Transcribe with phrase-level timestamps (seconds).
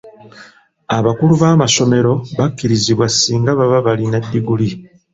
[0.97, 4.69] Abakulu b'amasomero bakkirizibwa singa baba balina ddiguli.